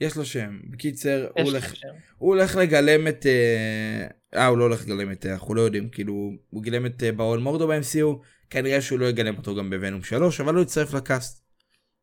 [0.00, 0.60] יש לו שם.
[0.70, 1.72] בקיצר, הוא הולך.
[2.18, 3.26] הוא הולך לגלם את...
[3.26, 5.26] אה, אה, הוא לא הולך לגלם את...
[5.26, 9.36] אנחנו לא יודעים, כאילו, הוא גילם את אה, ברון מורדו ב-MCU, כנראה שהוא לא יגלם
[9.36, 11.44] אותו גם בוונום 3, אבל הוא יצטרף לקאסט.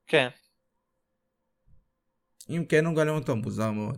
[0.08, 0.28] כן.
[2.50, 3.98] אם כן, הוא גלם אותו, מוזר מאוד.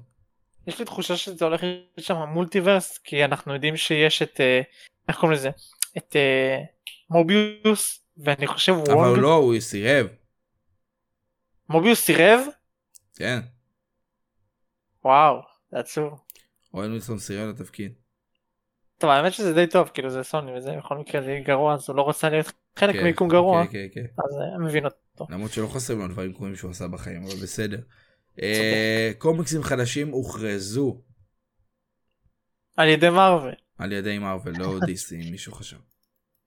[0.68, 4.40] יש לי תחושה שזה הולך להיות שם מולטיברס, כי אנחנו יודעים שיש את...
[4.40, 4.62] אה,
[5.10, 5.50] איך קוראים לזה?
[5.98, 6.58] את אה,
[7.10, 9.20] מוביוס, ואני חושב אבל וונג.
[9.20, 10.08] לא, הוא סירב.
[11.70, 12.40] מוביוס סירב?
[13.16, 13.40] כן.
[15.06, 16.20] וואו, זה עצוב.
[16.74, 17.94] אוהל מילסון סירב לתפקיד.
[18.98, 21.96] טוב, האמת שזה די טוב, כאילו זה סוני וזה, בכל מקרה זה גרוע, אז הוא
[21.96, 24.02] לא רוצה להיות חלק כן, מיקום גרוע, כן, כן, כן.
[24.02, 25.28] אז אה, אני מבין אותו.
[25.30, 27.80] למרות שלא חסרים לו דברים קרובים שהוא עשה בחיים, אבל בסדר.
[28.42, 31.02] אה, קומיקסים חדשים הוכרזו
[32.78, 35.78] על ידי מארוול, על ידי מארוול, לא דיסי, אם מישהו חשב.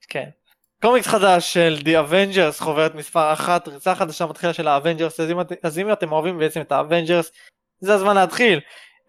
[0.09, 0.29] כן.
[0.83, 5.21] קומיקס חדש של The Avengers, חוברת מספר אחת, ריצה חדשה מתחילה של האבנג'רס,
[5.63, 7.31] אז אם אתם אוהבים בעצם את האבנג'רס,
[7.81, 8.61] זה הזמן להתחיל.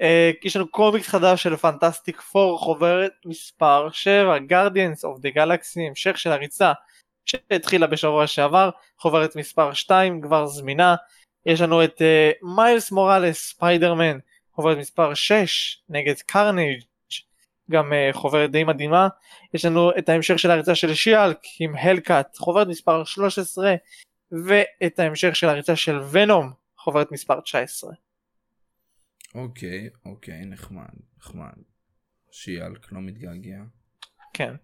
[0.02, 5.82] אה, יש לנו קומיקס חדש של Fantastic Four, חוברת מספר 7, Guardians of the Galaxy,
[5.90, 6.74] המשך של הריצה
[7.26, 10.96] שהתחילה בשבוע שעבר, חוברת מספר 2 כבר זמינה.
[11.46, 14.18] יש לנו את אה, מיילס מוראלס, ספיידרמן,
[14.54, 16.82] חוברת מספר 6 נגד Carnage,
[17.72, 19.08] גם אה, חוברת די מדהימה.
[19.54, 23.76] יש לנו את ההמשך של הריצה של שיאלק עם הלקאט, חוברת מספר 13,
[24.32, 28.07] ואת ההמשך של הריצה של ונום, חוברת מספר 19.
[29.36, 31.54] אוקיי, אוקיי, נחמד, נחמד.
[32.32, 33.64] שיאלק לא מתגעגע.
[34.34, 34.56] כן.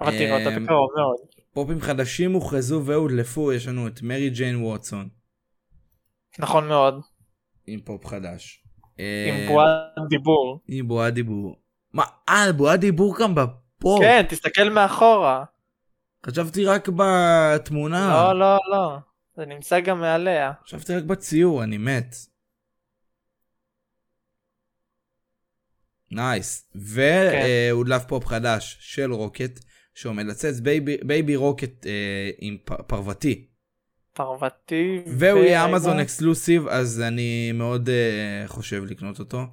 [0.00, 1.16] אבל תראו אותה אמ, בקרוב מאוד.
[1.52, 5.08] פופים חדשים הוכרזו והודלפו, יש לנו את מרי ג'יין ווטסון
[6.38, 7.00] נכון מאוד.
[7.66, 8.64] עם פופ חדש.
[8.96, 10.60] עם אה, בועת דיבור.
[10.68, 11.56] עם בועת דיבור.
[11.92, 14.00] מה, אה, בועת דיבור גם בפופ.
[14.00, 15.44] כן, תסתכל מאחורה.
[16.26, 18.08] חשבתי רק בתמונה.
[18.08, 18.96] לא, לא, לא.
[19.36, 20.52] זה נמצא גם מעליה.
[20.64, 22.16] חשבתי רק בציור, אני מת.
[26.10, 26.70] nice.
[26.74, 29.60] והודלף פופ חדש של רוקט,
[29.94, 33.46] שעומד לצאת baby, baby Rocket אה, עם פ, פרוותי.
[34.14, 35.02] פרוותי.
[35.18, 39.46] והוא יהיה אמזון אקסקלוסיב, אז אני מאוד אה, חושב לקנות אותו.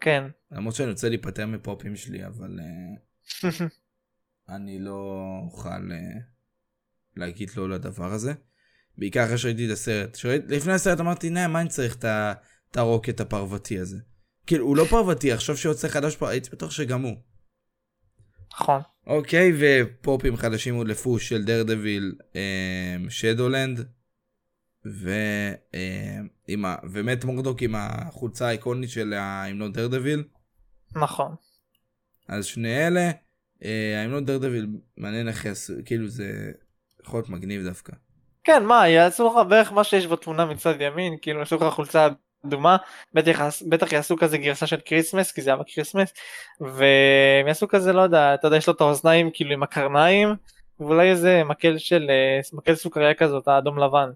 [0.00, 0.24] כן.
[0.52, 3.48] למרות שאני רוצה להיפטר מפופים שלי, אבל אה,
[4.56, 6.20] אני לא אוכל אה,
[7.16, 8.32] להגיד לא לדבר הזה.
[8.98, 10.14] בעיקר אחרי שראיתי את הסרט.
[10.14, 13.96] שראית, לפני הסרט אמרתי, נה, מה אני צריך את הרוקט הפרוותי הזה?
[14.46, 16.26] כאילו, הוא לא פרוותי, עכשיו שיוצא חדש פר...
[16.26, 17.16] הייתי בטוח שגם הוא.
[18.52, 18.80] נכון.
[19.06, 23.80] אוקיי, ופופים חדשים הודלפו של דרדוויל, אה, Shadowland,
[24.86, 25.10] ו...
[25.74, 26.76] אה, עם ה...
[26.90, 30.24] ומט מורדוק עם החולצה האיקונית של I'm not Daredevil.
[30.96, 31.34] נכון.
[32.28, 33.10] אז שני אלה,
[33.64, 36.52] אה, I'm not Daredevil מעניין איך יעשו, כאילו זה
[37.02, 37.92] יכול להיות מגניב דווקא.
[38.44, 42.08] כן, מה, יעשו לך בערך מה שיש בתמונה מצד ימין, כאילו יעשו לך חולצה
[42.46, 42.76] אדומה,
[43.14, 46.12] בטח, יעש- בטח יעשו כזה גרסה של קריסמס, כי זה היה בקריסמס,
[46.60, 50.28] והם יעשו כזה, לא יודע, אתה יודע, יש לו את האוזניים כאילו עם הקרניים,
[50.80, 54.10] ואולי איזה מקל של, אה, מקל סוכריה כזאת, האדום לבן.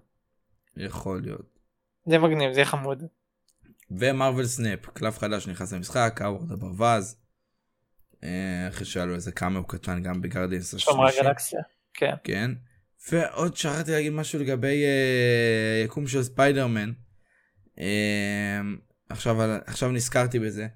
[0.77, 1.41] יכול להיות.
[2.05, 3.03] זה מגניב, זה יהיה חמוד.
[3.91, 7.15] ו Marvel Snap, קלף חדש נכנס למשחק, האוורד הברווז.
[8.23, 11.25] אה, אחרי שהיה לו איזה קמיאו קטן גם ב Guardians שומרי השלישי.
[11.25, 11.61] הגלקסיה.
[11.93, 12.13] כן.
[12.23, 12.51] כן.
[13.11, 16.91] ועוד שכחתי להגיד משהו לגבי אה, יקום של ספיידרמן.
[17.81, 18.61] אה,
[19.09, 20.67] עכשיו, עכשיו נזכרתי בזה.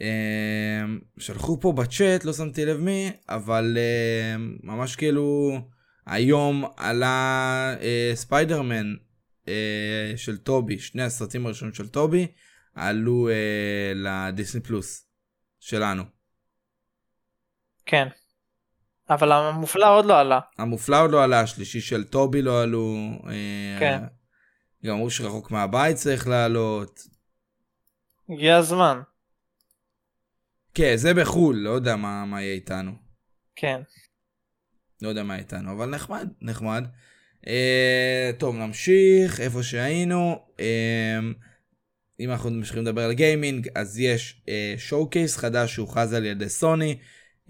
[0.00, 0.84] אה,
[1.18, 5.58] שלחו פה בצ'אט, לא שמתי לב מי, אבל אה, ממש כאילו
[6.06, 8.94] היום עלה אה, ספיידרמן
[9.48, 12.26] אה, של טובי, שני הסרטים הראשונים של טובי,
[12.74, 15.08] עלו אה, לדיסני פלוס
[15.60, 16.02] שלנו.
[17.86, 18.08] כן.
[19.10, 20.40] אבל המופלא עוד לא עלה.
[20.58, 22.96] המופלא עוד לא עלה, השלישי של טובי לא עלו.
[23.80, 24.04] כן.
[24.84, 27.00] גם אמרו שרחוק מהבית צריך לעלות.
[28.30, 29.00] הגיע הזמן.
[30.74, 32.92] כן, זה בחו"ל, לא יודע מה, מה יהיה איתנו.
[33.56, 33.80] כן.
[35.02, 36.84] לא יודע מה איתנו, אבל נחמד, נחמד.
[37.46, 40.46] אה, טוב, נמשיך איפה שהיינו.
[40.60, 41.18] אה,
[42.20, 46.48] אם אנחנו ממשיכים לדבר על גיימינג, אז יש אה, שואו קייס חדש שהוכרז על ידי
[46.48, 46.98] סוני,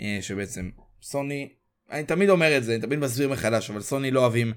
[0.01, 0.71] אה, שבעצם
[1.03, 1.53] סוני
[1.91, 4.53] אני תמיד אומר את זה, אני תמיד מסביר מחדש, אבל סוני לא אוהבים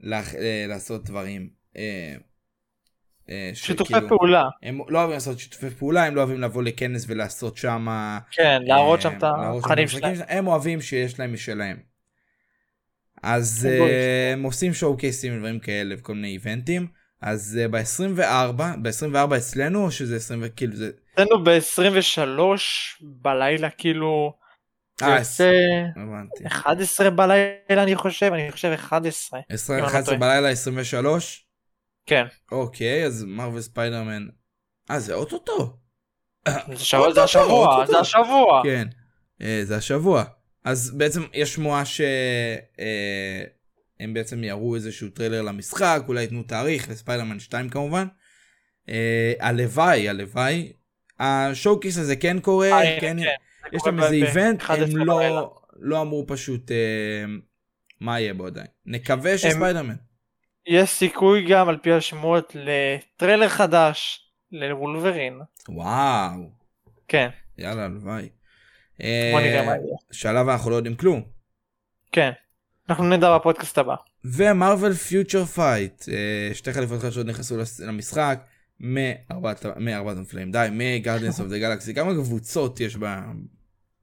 [0.00, 1.50] לח- אה, לעשות דברים.
[1.76, 2.14] אה,
[3.30, 4.44] אה, שיתופי שכאילו- פעולה.
[4.62, 7.88] הם לא אוהבים לעשות שיתופי פעולה, הם לא אוהבים לבוא לכנס ולעשות שם...
[8.30, 9.22] כן, להראות שם אה, את
[9.58, 10.14] התכנים שלהם.
[10.28, 11.76] הם אוהבים שיש להם משלהם.
[13.22, 13.68] אז
[14.32, 16.86] הם עושים שואו קייסים ודברים כאלה וכל מיני איבנטים.
[17.22, 20.90] אז ב-24, ב-24 אצלנו או שזה 20 כאילו זה...
[21.14, 22.40] אצלנו ב-23
[23.00, 24.32] בלילה כאילו,
[25.00, 25.52] זה אה, יוצא
[25.96, 26.46] הבנתי.
[26.46, 29.40] 11 בלילה אני חושב, אני חושב 11.
[29.48, 30.30] 20, אם אני לא 11 טועה.
[30.30, 31.43] בלילה 23?
[32.06, 34.26] כן, אוקיי, אז מרוויל ספיידרמן.
[34.90, 35.76] אה, זה אוטוטו.
[36.48, 37.86] זה שבוע- זה השבוע.
[37.86, 38.60] זה השבוע.
[38.64, 38.88] כן,
[39.42, 40.24] אה, זה השבוע.
[40.64, 42.04] אז בעצם יש שמועה שהם
[44.14, 48.06] בעצם יראו איזשהו טריילר למשחק, אולי ייתנו תאריך לספיידרמן 2 כמובן.
[48.88, 50.72] אה, הלוואי, הלוואי.
[51.20, 53.28] השואו-קיס הזה כן קורה, אה, כן, כן,
[53.72, 55.06] יש להם איזה איבנט, 11 הם.
[55.06, 56.76] לא, לא אמרו פשוט אה,
[58.00, 58.66] מה יהיה בו עדיין.
[58.86, 59.94] נקווה שספיידרמן.
[60.66, 65.40] יש סיכוי גם על פי השמועות לטריילר חדש לוולברין.
[65.68, 66.50] וואו,
[67.08, 68.28] כן, יאללה, הלוואי.
[69.02, 69.32] אה.
[70.12, 71.22] שעליו אנחנו לא יודעים כלום.
[72.12, 72.30] כן.
[72.88, 73.94] אנחנו נדע בפודקאסט הבא.
[74.24, 76.04] ו Marvel Future Fight,
[76.54, 78.40] שתי חליפות חדשות נכנסו למשחק
[78.80, 79.64] מארבעת
[80.16, 83.04] המפלאים, די, מ Guardians of the Galaxy, כמה קבוצות יש ב...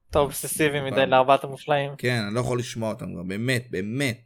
[0.10, 1.92] אתה אובססיבי מדי לארבעת המופלאים.
[1.98, 4.22] כן, אני לא יכול לשמוע אותם באמת, באמת.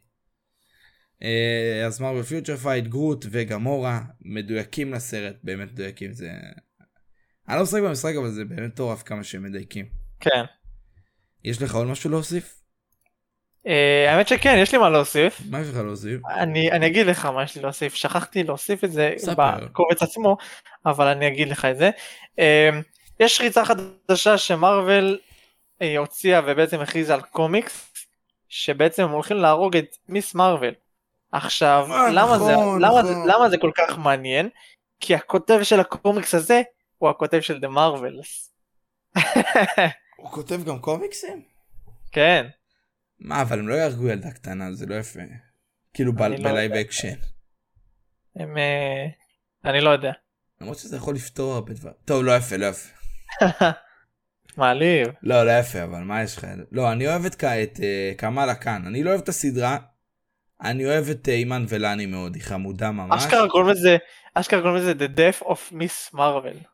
[1.22, 6.30] אה, אז Marvel Future Fight, גרוט וגמורה, מדויקים לסרט, באמת מדויקים, זה...
[7.48, 9.86] אני לא משחק במשחק, אבל זה באמת מטורף כמה שהם מדייקים.
[10.20, 10.44] כן.
[11.44, 12.60] יש לך עוד משהו להוסיף?
[13.66, 15.40] אה, האמת שכן, יש לי מה להוסיף.
[15.50, 16.20] מה יש לך להוסיף?
[16.38, 19.64] אני, אני אגיד לך מה יש לי להוסיף, שכחתי להוסיף את זה ספר.
[19.64, 20.36] בקובץ עצמו,
[20.86, 21.90] אבל אני אגיד לך את זה.
[22.38, 22.70] אה,
[23.20, 25.18] יש ריצה חדשה שמרוויל
[25.82, 27.92] אה, הוציאה ובעצם הכריזה על קומיקס,
[28.48, 30.74] שבעצם הם הולכים להרוג את מיס מרוויל.
[31.36, 33.14] עכשיו, אה, למה, זה, נכון, למה, נכון.
[33.14, 34.48] זה, למה זה כל כך מעניין?
[35.00, 36.62] כי הכותב של הקומיקס הזה
[36.98, 38.52] הוא הכותב של The Marvels.
[40.16, 41.42] הוא כותב גם קומיקסים?
[42.12, 42.46] כן,
[43.18, 45.20] מה, אבל הם לא יהרגו ילדה קטנה, זה לא יפה.
[45.94, 47.14] כאילו לא ב live action.
[48.36, 48.58] הם...
[48.58, 49.06] אה,
[49.64, 50.12] אני לא יודע.
[50.60, 51.96] למרות שזה יכול לפתור הרבה דברים.
[52.04, 52.88] טוב, לא יפה, לא יפה.
[54.56, 55.08] מעליב.
[55.22, 56.46] לא, לא יפה, אבל מה יש לך?
[56.72, 58.86] לא, אני אוהב את אה, קמאלה קאן.
[58.86, 59.78] אני לא אוהב את הסדרה.
[60.60, 63.22] אני אוהב את אה, אימן ולני מאוד, היא חמודה ממש.
[63.24, 63.96] אשכרה קוראים לזה,
[64.34, 66.66] אשכרה קוראים לזה The Death of Miss Marvel.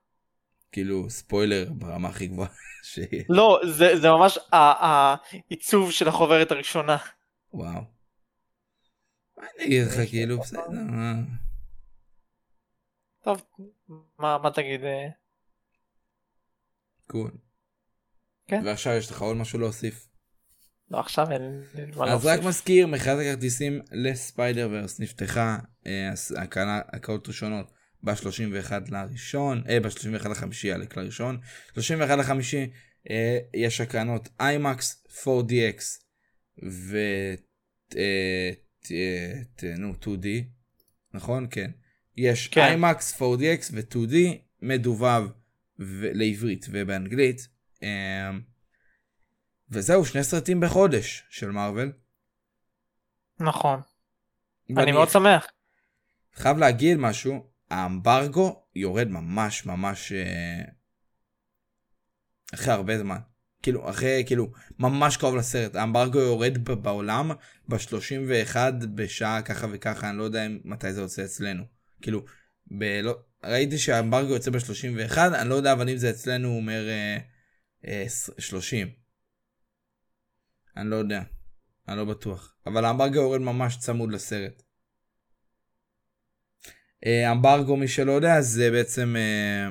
[0.73, 2.49] כאילו, ספוילר ברמה הכי גבוהה
[2.83, 3.25] שיש.
[3.29, 6.97] לא, זה, זה ממש העיצוב של החוברת הראשונה.
[7.53, 7.83] וואו.
[9.37, 10.61] מה אני אגיד לך, כאילו, בסדר.
[10.93, 11.13] אה.
[13.25, 13.43] טוב,
[14.19, 14.85] מה, מה תגיד?
[14.85, 15.09] אה,
[17.07, 17.31] קול.
[18.49, 18.63] כן.
[18.65, 20.12] ועכשיו יש לך עוד משהו להוסיף.
[20.93, 21.63] לא, עכשיו אין
[21.97, 22.49] מה אז רק להוסיף.
[22.49, 25.59] מזכיר, מכירת הכרטיסים לספיידר ורס נפתחה,
[26.93, 31.39] הקרנות ראשונות ב-31 לראשון, אה, ב-31 לחמישי עלק לראשון,
[31.75, 32.71] 31 לחמישי
[33.11, 35.83] אה, יש הקרנות איימקס 4DX
[36.71, 36.97] ו...
[37.97, 38.51] אה,
[38.91, 40.27] אה, נו, 2D,
[41.15, 41.47] נכון?
[41.51, 41.71] כן.
[42.17, 42.61] יש כן.
[42.61, 44.15] איימקס 4DX ו-2D
[44.63, 45.25] מדובב
[45.79, 47.49] לעברית ובאנגלית.
[49.73, 51.93] וזהו, שני סרטים בחודש של מארוול.
[53.41, 53.81] נכון.
[54.69, 55.47] ואני אני מאוד שמח.
[56.35, 60.63] חייב להגיד משהו, האמברגו יורד ממש ממש אה,
[62.55, 63.19] אחרי הרבה זמן.
[63.63, 65.75] כאילו, אחרי, כאילו, ממש קרוב לסרט.
[65.75, 67.31] האמברגו יורד בעולם
[67.69, 68.57] ב-31
[68.95, 71.65] בשעה ככה וככה, אני לא יודע מתי זה יוצא אצלנו.
[72.03, 72.25] כאילו,
[72.79, 77.19] ב- לא, ראיתי שהאמברגו יוצא ב-31, אני לא יודע אבל אם זה אצלנו אומר אה,
[77.87, 78.05] אה,
[78.39, 79.02] 30.
[80.77, 81.23] אני לא יודע.
[81.89, 82.55] אני לא בטוח.
[82.67, 84.63] אבל האמברגו יורד ממש צמוד לסרט.
[87.07, 89.69] אה, אמברגו מי שלא יודע זה בעצם אה,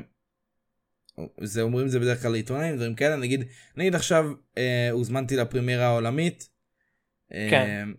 [1.41, 3.43] זה אומרים זה בדרך כלל לעיתונאים דברים כאלה נגיד
[3.75, 4.25] נגיד עכשיו
[4.57, 6.49] אה, הוזמנתי לפרימירה העולמית.
[7.33, 7.89] אה, כן.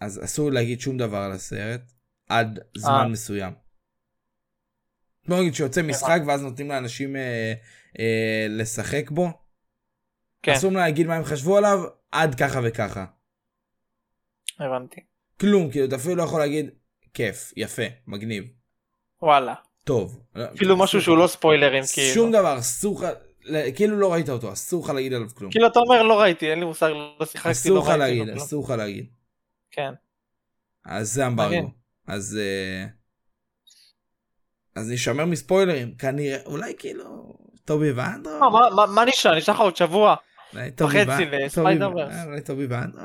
[0.00, 1.92] אז אסור להגיד שום דבר על הסרט
[2.28, 3.08] עד זמן אה.
[3.08, 3.52] מסוים.
[5.28, 7.54] בוא נגיד שיוצא משחק ואז נותנים לאנשים אה,
[7.98, 9.28] אה, לשחק בו.
[10.42, 11.84] כן, אסור להגיד מה הם חשבו עליו
[12.22, 13.04] עד ככה וככה.
[14.60, 15.00] הבנתי.
[15.40, 16.70] כלום כאילו אתה אפילו לא יכול להגיד
[17.14, 18.44] כיף יפה מגניב
[19.22, 19.54] וואלה.
[19.84, 20.20] טוב.
[20.54, 22.14] אפילו משהו שהוא לא ספוילרים כאילו.
[22.14, 23.08] שום דבר אסור לך
[23.76, 25.50] כאילו לא ראית אותו אסור לך להגיד עליו כלום.
[25.50, 26.90] כאילו אתה אומר לא ראיתי, אין לי מושג,
[27.20, 27.98] לא שיחקתי, אסור לא לך ראיתי.
[27.98, 28.44] להגיד לא כלום.
[28.44, 29.06] אסור לך להגיד.
[29.70, 29.92] כן.
[30.84, 31.70] אז זה אמברגו.
[32.06, 32.86] אז אה,
[34.74, 38.40] אז נשמר מספוילרים כנראה אולי כאילו טובי ואנדרו.
[38.94, 39.34] מה נשאר?
[39.36, 40.16] נשאר לך עוד שבוע.
[40.54, 41.54] וחצי טובי- ורס.
[42.14, 42.98] אה, אולי טובי בנדו.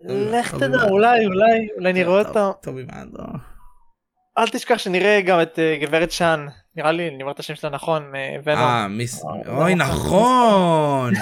[0.00, 0.82] לך תדע.
[0.90, 2.52] אולי, אולי, אולי נראה אותו.
[2.62, 3.22] טובי בנדו.
[4.38, 7.70] אל תשכח שנראה גם את אה, גברת שאן, נראה לי, אני אומר את השם שלה
[7.70, 8.58] נכון, אה, ונום.
[8.58, 9.24] אה, מיס...
[9.24, 9.74] אה, אוי.
[9.74, 11.12] נכון!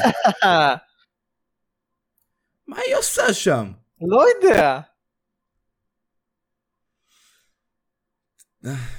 [2.68, 3.72] מה היא עושה שם?
[4.00, 4.80] לא יודע.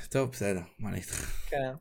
[0.09, 1.31] טוב, בסדר, מה אני איתך?
[1.49, 1.71] כן.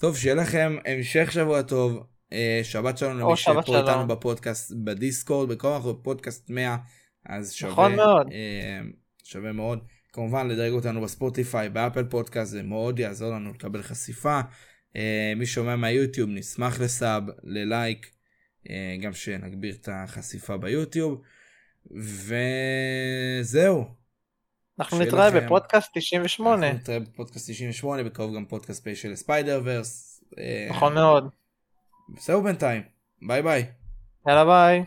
[0.00, 2.02] טוב, שיהיה לכם המשך שבוע טוב.
[2.32, 4.08] אה, שבת שלום למי שפה איתנו שלום.
[4.08, 6.76] בפודקאסט בדיסקורד, בכל אנחנו בפודקאסט 100,
[7.26, 7.72] אז שווה.
[7.72, 8.26] נכון מאוד.
[8.26, 8.92] אמ,
[9.24, 9.78] שווה מאוד.
[10.12, 14.40] כמובן לדרג אותנו בספוטיפיי, באפל פודקאסט, זה מאוד יעזור לנו לקבל חשיפה.
[14.96, 18.10] אה, מי שומע מהיוטיוב, נשמח לסאב, ללייק,
[18.70, 21.22] אה, גם שנגביר את החשיפה ביוטיוב.
[21.90, 24.05] וזהו.
[24.80, 26.66] אנחנו נתראה לכם- בפודקאסט 98.
[26.66, 30.24] אנחנו נתראה בפודקאסט 98, בקרוב גם פודקאסט special Spider-Verse.
[30.38, 31.28] אה, נכון מאוד.
[32.20, 32.82] זהו בינתיים,
[33.22, 33.66] ביי ביי.
[34.28, 34.84] יאללה ביי.